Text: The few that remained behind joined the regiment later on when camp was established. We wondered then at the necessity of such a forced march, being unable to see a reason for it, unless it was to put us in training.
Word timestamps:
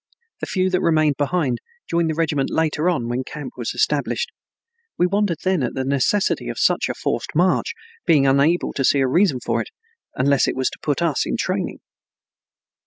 The 0.39 0.47
few 0.47 0.71
that 0.71 0.81
remained 0.81 1.17
behind 1.19 1.59
joined 1.87 2.09
the 2.09 2.15
regiment 2.15 2.49
later 2.49 2.89
on 2.89 3.07
when 3.07 3.23
camp 3.23 3.53
was 3.55 3.75
established. 3.75 4.31
We 4.97 5.05
wondered 5.05 5.37
then 5.43 5.61
at 5.61 5.75
the 5.75 5.85
necessity 5.85 6.49
of 6.49 6.57
such 6.57 6.89
a 6.89 6.95
forced 6.95 7.35
march, 7.35 7.75
being 8.07 8.25
unable 8.25 8.73
to 8.73 8.83
see 8.83 9.01
a 9.01 9.07
reason 9.07 9.39
for 9.45 9.61
it, 9.61 9.69
unless 10.15 10.47
it 10.47 10.55
was 10.55 10.71
to 10.71 10.79
put 10.81 11.03
us 11.03 11.27
in 11.27 11.37
training. 11.37 11.81